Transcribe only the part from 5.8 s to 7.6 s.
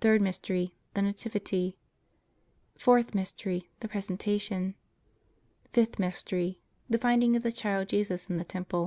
Mystery. The Finding of the